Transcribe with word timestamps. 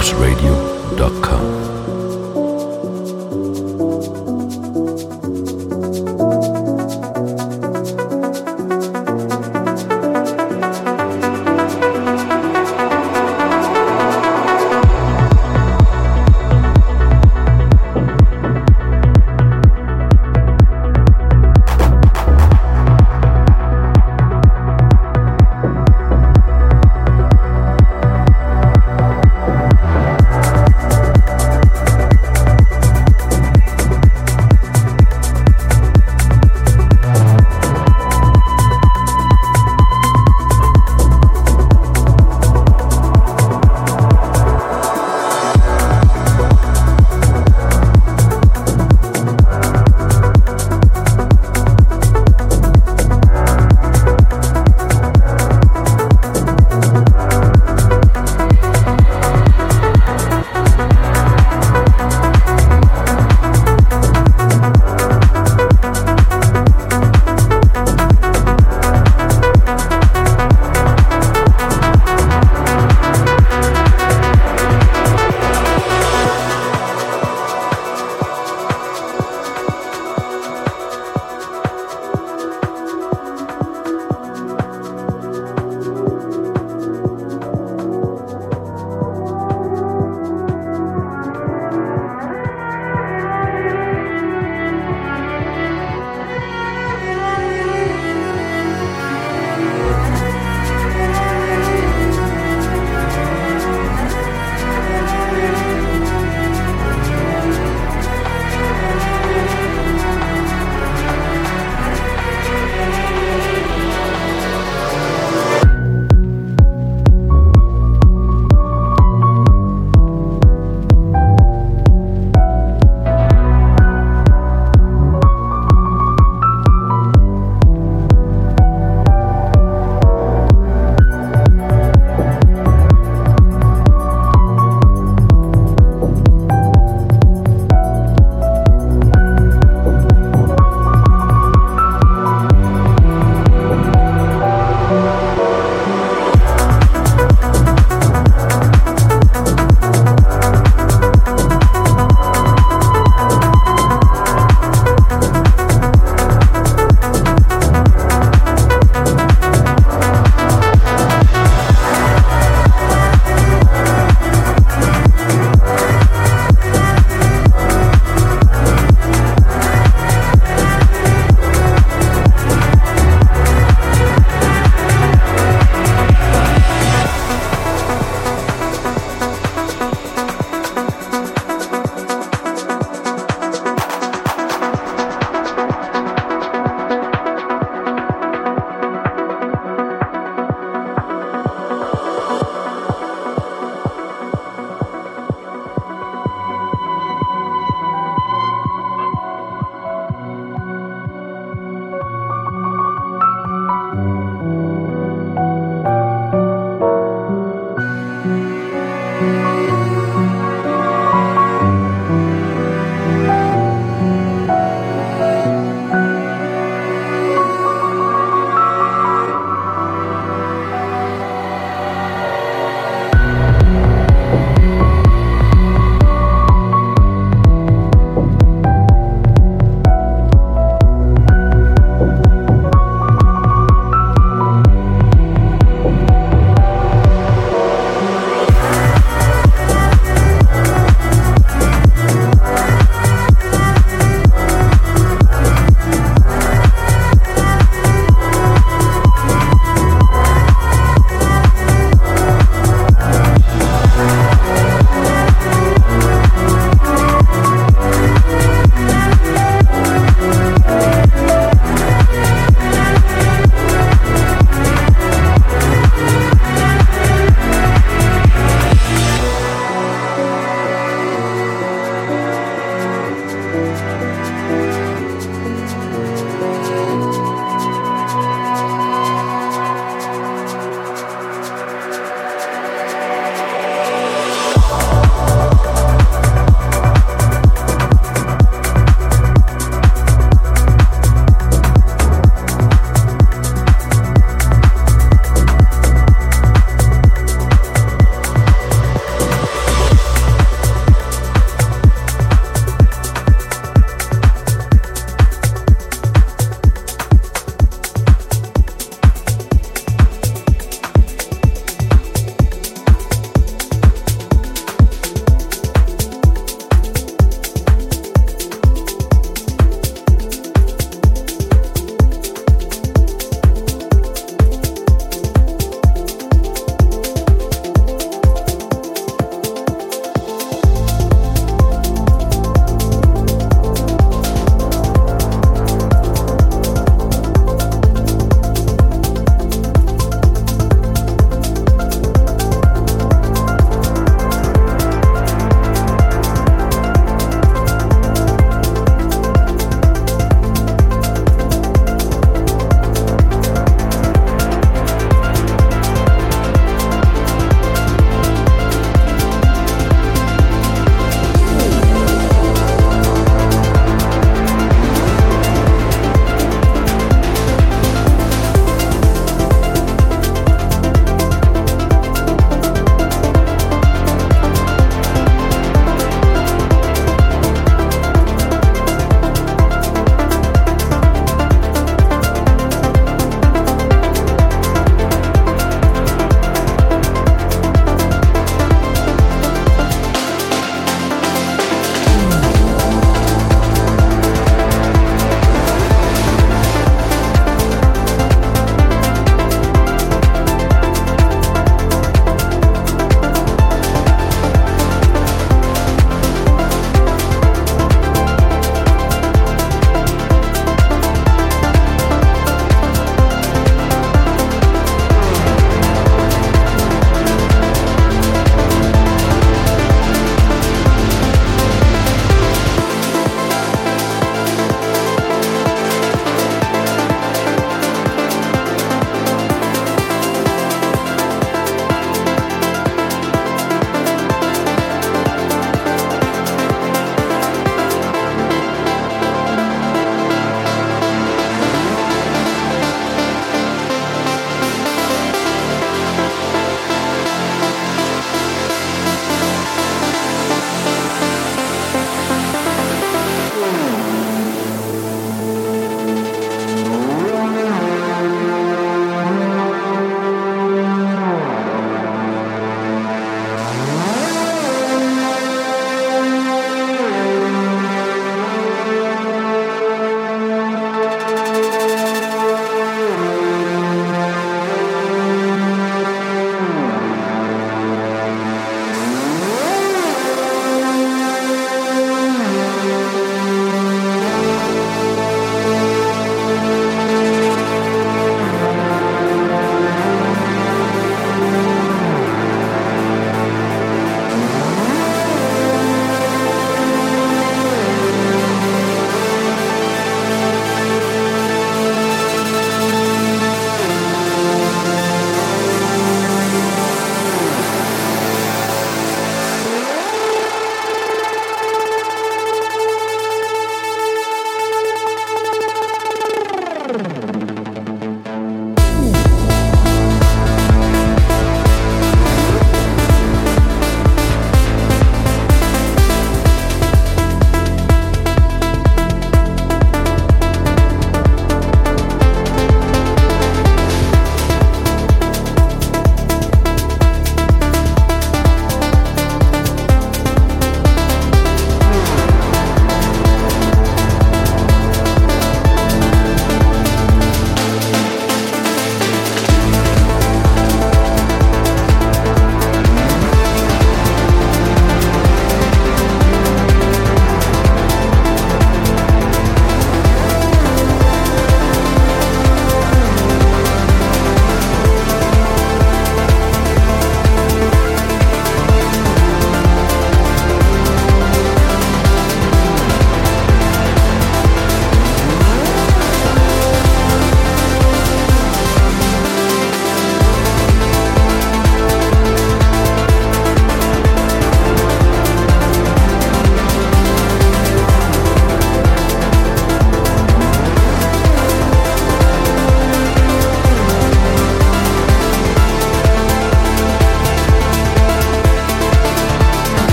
jobsradio.com. 0.00 1.79